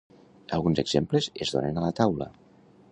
[0.57, 2.31] Alguns exemples es donen a la taula.